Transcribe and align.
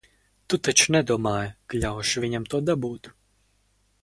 Tu 0.53 0.57
taču 0.67 0.87
nedomāji, 0.95 1.53
ka 1.67 1.83
ļaušu 1.85 2.25
viņam 2.27 2.49
to 2.55 2.63
dabūt? 2.71 3.15